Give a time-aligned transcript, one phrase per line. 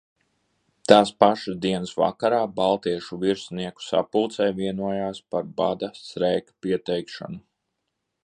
[0.91, 7.43] Tās pašas dienas vakarā baltiešu virsnieku sapulcē vienojās par bada streika pieteikšanu.